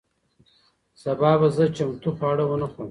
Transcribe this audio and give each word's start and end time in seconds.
سبا 1.01 1.31
به 1.39 1.47
زه 1.55 1.65
چمتو 1.75 2.09
خواړه 2.17 2.43
ونه 2.47 2.67
خورم. 2.71 2.79